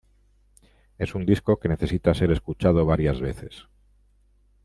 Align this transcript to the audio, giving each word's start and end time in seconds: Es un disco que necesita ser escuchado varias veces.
Es 0.97 1.13
un 1.13 1.27
disco 1.27 1.59
que 1.59 1.69
necesita 1.69 2.15
ser 2.15 2.31
escuchado 2.31 2.87
varias 2.87 3.21
veces. 3.21 3.67